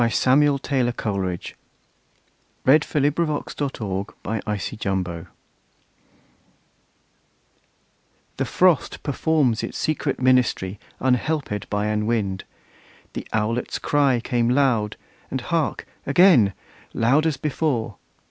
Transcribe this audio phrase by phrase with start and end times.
[0.09, 1.55] Samuel Taylor Coleridge
[2.65, 3.53] Frost at Midnight
[8.37, 12.45] THE Frost performs its secret ministry, Unhelped by an wind.
[13.13, 14.97] The owlet's cry Came loud
[15.29, 16.53] and hark, again!
[16.95, 17.97] loud as before.